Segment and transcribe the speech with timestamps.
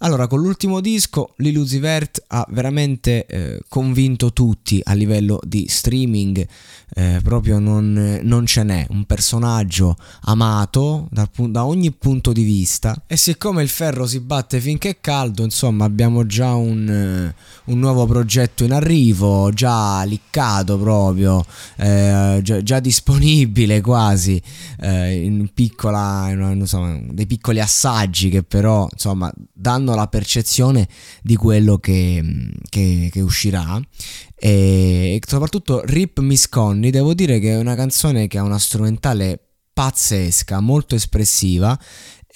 [0.00, 6.46] Allora, con l'ultimo disco, Lil Vert ha veramente eh, convinto tutti a livello di streaming,
[6.94, 12.94] eh, proprio non, non, ce n'è, un personaggio amato da, da, ogni punto di vista.
[13.06, 17.34] E siccome il ferro si batte finché è caldo, insomma abbiamo già un, eh,
[17.72, 21.42] un nuovo progetto in arrivo, già liccato proprio,
[21.76, 24.40] eh, già, già, disponibile quasi,
[24.80, 30.88] eh, in piccola, insomma, dei piccoli assaggi che però insomma danno hanno la percezione
[31.22, 33.80] di quello che, che, che uscirà
[34.34, 39.40] e soprattutto Rip Miss Connie devo dire che è una canzone che ha una strumentale
[39.72, 41.78] pazzesca, molto espressiva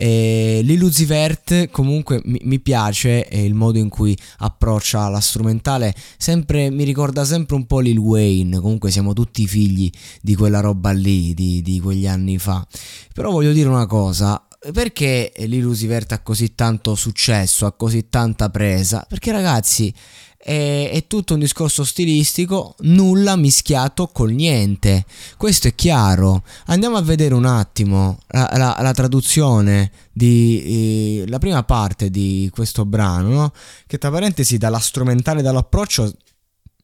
[0.03, 0.65] e
[1.06, 7.22] Vert comunque mi, mi, piace il modo in cui approccia la strumentale, sempre, mi ricorda
[7.27, 9.91] sempre un po' Lil Wayne, comunque siamo tutti figli
[10.22, 12.66] di quella roba lì, di, di quegli anni fa.
[13.12, 19.04] Però voglio dire una cosa, perché l'Ilusivert ha così tanto successo, ha così tanta presa?
[19.09, 19.93] Perché ragazzi
[20.37, 25.06] è, è, tutto un discorso stilistico, nulla mischiato col niente.
[25.38, 26.43] Questo è chiaro.
[26.66, 32.50] Andiamo a vedere un attimo la, la, la traduzione di eh, la prima parte di
[32.53, 33.53] questo brano, no?
[33.87, 36.12] che tra parentesi dalla strumentale dall'approccio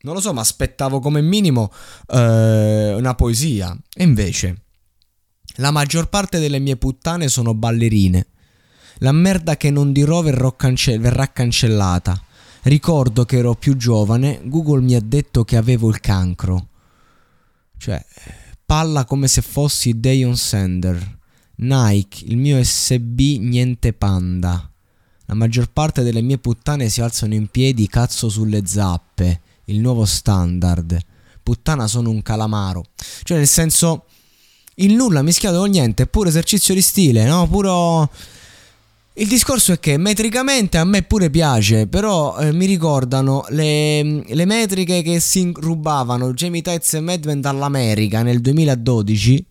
[0.02, 1.72] non lo so, ma aspettavo come minimo
[2.08, 3.76] eh, una poesia.
[3.92, 4.65] E invece
[5.56, 8.26] la maggior parte delle mie puttane sono ballerine.
[8.98, 10.22] La merda che non dirò
[10.56, 12.20] cance- verrà cancellata.
[12.62, 16.68] Ricordo che ero più giovane, Google mi ha detto che avevo il cancro.
[17.76, 18.04] Cioè,
[18.64, 21.18] palla come se fossi Dayon Sender.
[21.56, 24.70] Nike, il mio SB niente panda.
[25.26, 29.40] La maggior parte delle mie puttane si alzano in piedi cazzo sulle zappe.
[29.66, 30.98] Il nuovo standard.
[31.42, 32.84] Puttana sono un calamaro.
[33.22, 34.06] Cioè, nel senso
[34.76, 37.46] il nulla mischiato con niente, pure esercizio di stile, no?
[37.48, 38.10] Puro...
[39.18, 44.44] Il discorso è che metricamente a me pure piace, però eh, mi ricordano le, le,
[44.44, 49.46] metriche che si rubavano Jamie Tights e Madman dall'America nel 2012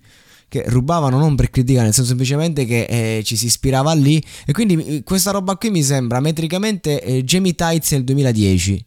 [0.47, 4.53] che rubavano non per criticare, nel senso semplicemente che eh, ci si ispirava lì e
[4.53, 8.85] quindi eh, questa roba qui mi sembra metricamente eh, Jamie Tights nel 2010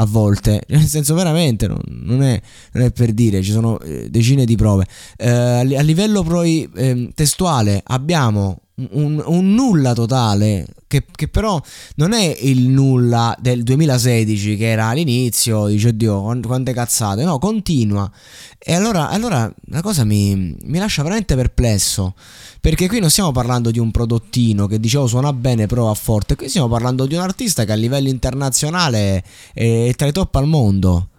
[0.00, 2.40] a volte, nel senso veramente non, non, è,
[2.72, 4.86] non è, per dire, ci sono eh, decine di prove.
[5.16, 11.60] Eh, a, livello poi eh, testuale abbiamo un, un, nulla totale che, che, però
[11.96, 18.10] non è il nulla del 2016 che era all'inizio, dice oddio quante cazzate, no, continua.
[18.58, 22.14] E allora, allora la cosa mi, mi lascia veramente perplesso.
[22.60, 26.34] Perché qui non stiamo parlando di un prodottino che dicevo suona bene, però va forte.
[26.34, 29.22] Qui stiamo parlando di un artista che a livello internazionale
[29.54, 31.09] è tra i top al mondo.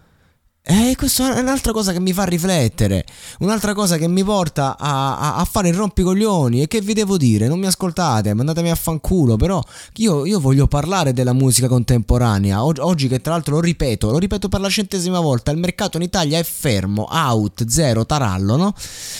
[0.64, 3.04] E questa è un'altra cosa che mi fa riflettere,
[3.40, 6.62] un'altra cosa che mi porta a, a, a, fare il rompicoglioni.
[6.62, 7.48] E che vi devo dire?
[7.48, 9.38] Non mi ascoltate, mandatemi a fanculo.
[9.38, 9.60] Però
[9.96, 12.64] io, io voglio parlare della musica contemporanea.
[12.64, 15.98] Oggi, oggi, che tra l'altro lo ripeto, lo ripeto per la centesima volta: il mercato
[15.98, 18.76] in Italia è fermo, out, zero, tarallo, no?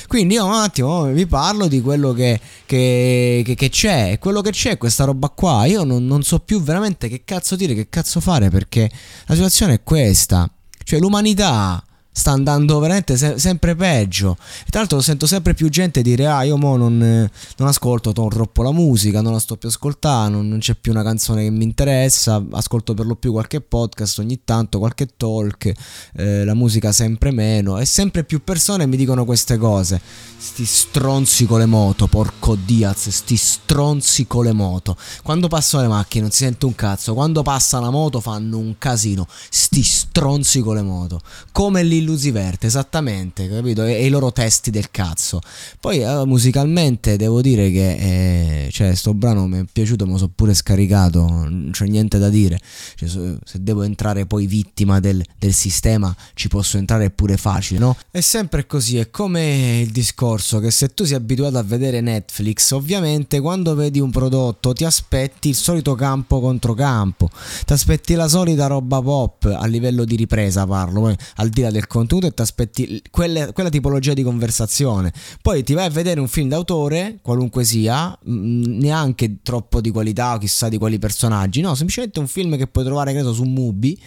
[0.08, 4.20] Quindi io un attimo vi parlo di quello che, che, che, che c'è.
[4.20, 5.66] Quello che c'è questa roba qua.
[5.66, 8.92] Io non, non so più veramente che cazzo dire, che cazzo fare, perché
[9.26, 10.48] la situazione è questa.
[10.84, 11.84] Cioè l'umanità
[12.14, 14.38] sta andando veramente se- sempre peggio.
[14.66, 18.64] E tra l'altro sento sempre più gente dire: Ah, io mo non, non ascolto troppo
[18.64, 22.44] la musica, non la sto più ascoltando, non c'è più una canzone che mi interessa,
[22.52, 25.72] ascolto per lo più qualche podcast ogni tanto, qualche talk,
[26.16, 27.80] eh, la musica sempre meno.
[27.80, 30.02] E sempre più persone mi dicono queste cose.
[30.38, 34.98] Sti stronzi con le moto, porco Diaz, sti stronzi con le moto.
[35.24, 38.76] Quando passano le macchine non si sente un cazzo, quando passa la moto fanno un
[38.78, 39.28] casino.
[39.50, 41.22] Sti stronzi con le moto.
[41.52, 43.84] Come lì Illusiverte, esattamente, capito?
[43.84, 45.40] E, e, i loro testi del cazzo.
[45.80, 50.18] Poi eh, musicalmente devo dire che eh, cioè, sto brano mi è piaciuto, me lo
[50.18, 52.60] so pure scaricato, non c'è niente da dire.
[52.96, 57.96] Cioè, se devo entrare poi vittima del, del, sistema, ci posso entrare pure facile, no?
[58.10, 62.72] È sempre così, è come il discorso che se tu sei abituato a vedere Netflix,
[62.72, 67.30] ovviamente quando vedi un prodotto ti aspetti il solito campo contro campo,
[67.66, 71.88] ti aspetti la solita roba pop a livello di ripresa, parlo, al di là del
[71.92, 75.12] contenuto e ti aspetti quelle, quella tipologia di conversazione.
[75.42, 80.38] Poi ti vai a vedere un film d'autore, qualunque sia, neanche troppo di qualità o
[80.38, 84.00] chissà di quali personaggi, no, semplicemente un film che puoi trovare, credo, su Mubi.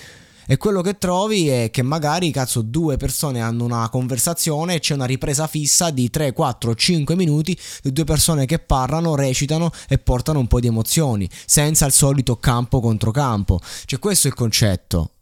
[0.46, 4.92] E quello che trovi è che magari, cazzo, due persone hanno una conversazione e c'è
[4.92, 9.96] una ripresa fissa di 3, 4, 5 minuti di due persone che parlano, recitano e
[9.96, 13.58] portano un po' di emozioni, senza il solito campo contro campo.
[13.86, 15.13] Cioè, questo è il concetto.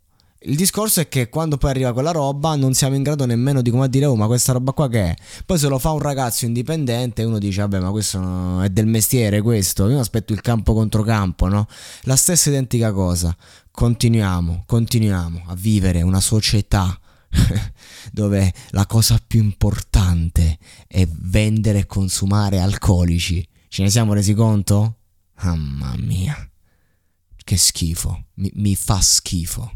[0.44, 3.70] Il discorso è che quando poi arriva quella roba non siamo in grado nemmeno di
[3.70, 5.16] come dire oh ma questa roba qua che è?
[5.46, 9.40] Poi se lo fa un ragazzo indipendente uno dice vabbè ma questo è del mestiere
[9.40, 11.68] questo, io aspetto il campo contro campo, no?
[12.02, 13.36] La stessa identica cosa,
[13.70, 16.98] continuiamo, continuiamo a vivere una società
[18.10, 20.58] dove la cosa più importante
[20.88, 23.46] è vendere e consumare alcolici.
[23.68, 24.96] Ce ne siamo resi conto?
[25.42, 26.36] Mamma mia,
[27.44, 29.70] che schifo, mi, mi fa schifo.